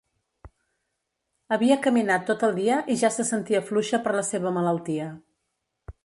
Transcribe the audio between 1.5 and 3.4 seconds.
Havia caminat tot el dia i ja se